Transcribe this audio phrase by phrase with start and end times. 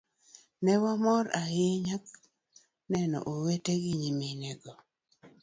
[0.63, 1.97] Ne wamor ahinya
[2.91, 4.71] neno owete gi nyiminego.